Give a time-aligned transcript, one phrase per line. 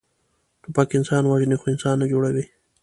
[0.61, 2.45] توپک انسان وژني، خو انسان نه جوړوي.